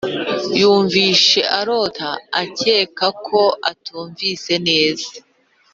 [0.59, 2.09] yumvishe arota
[2.41, 5.09] akeka ko atumvise neza